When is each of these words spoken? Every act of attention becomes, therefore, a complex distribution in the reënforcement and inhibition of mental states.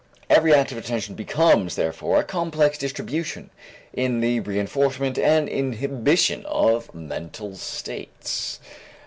Every 0.31 0.51
act 0.51 0.71
of 0.71 0.79
attention 0.79 1.13
becomes, 1.13 1.75
therefore, 1.75 2.19
a 2.19 2.23
complex 2.23 2.75
distribution 2.75 3.51
in 3.93 4.19
the 4.19 4.41
reënforcement 4.41 5.19
and 5.19 5.47
inhibition 5.47 6.43
of 6.47 6.91
mental 6.95 7.55
states. 7.55 8.59